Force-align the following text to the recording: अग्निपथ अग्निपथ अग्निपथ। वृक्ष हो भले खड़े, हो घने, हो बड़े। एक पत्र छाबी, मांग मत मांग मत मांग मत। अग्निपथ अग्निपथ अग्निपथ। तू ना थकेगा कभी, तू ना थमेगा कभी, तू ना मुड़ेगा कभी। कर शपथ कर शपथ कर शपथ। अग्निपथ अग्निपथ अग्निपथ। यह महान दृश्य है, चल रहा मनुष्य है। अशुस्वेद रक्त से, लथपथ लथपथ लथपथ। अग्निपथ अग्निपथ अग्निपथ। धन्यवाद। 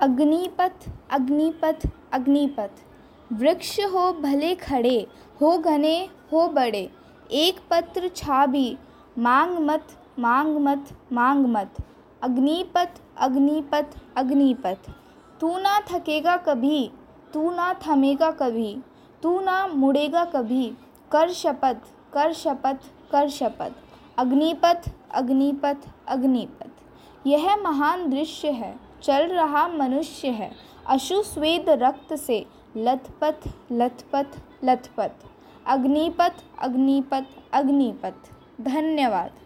अग्निपथ 0.00 0.84
अग्निपथ 1.10 1.82
अग्निपथ। 2.12 2.70
वृक्ष 3.32 3.80
हो 3.80 4.12
भले 4.12 4.54
खड़े, 4.54 5.06
हो 5.40 5.58
घने, 5.58 6.08
हो 6.32 6.46
बड़े। 6.48 6.90
एक 7.30 7.60
पत्र 7.70 8.08
छाबी, 8.16 8.78
मांग 9.18 9.58
मत 9.58 9.86
मांग 10.18 10.56
मत 10.56 10.88
मांग 11.12 11.46
मत। 11.46 11.82
अग्निपथ 12.22 13.00
अग्निपथ 13.18 13.98
अग्निपथ। 14.16 14.90
तू 15.40 15.58
ना 15.58 15.78
थकेगा 15.80 16.36
कभी, 16.36 16.90
तू 17.34 17.50
ना 17.50 17.74
थमेगा 17.74 18.30
कभी, 18.30 18.76
तू 19.22 19.40
ना 19.40 19.66
मुड़ेगा 19.66 20.24
कभी। 20.24 20.72
कर 21.12 21.32
शपथ 21.32 21.76
कर 22.12 22.32
शपथ 22.32 22.90
कर 23.12 23.28
शपथ। 23.28 23.72
अग्निपथ 24.18 24.90
अग्निपथ 25.14 25.88
अग्निपथ। 26.08 26.79
यह 27.26 27.56
महान 27.56 28.10
दृश्य 28.10 28.50
है, 28.50 28.76
चल 29.02 29.28
रहा 29.28 29.68
मनुष्य 29.68 30.28
है। 30.28 30.52
अशुस्वेद 30.86 31.68
रक्त 31.68 32.14
से, 32.14 32.46
लथपथ 32.76 33.48
लथपथ 33.72 34.26
लथपथ। 34.64 35.10
अग्निपथ 35.66 36.32
अग्निपथ 36.58 37.24
अग्निपथ। 37.52 38.30
धन्यवाद। 38.60 39.30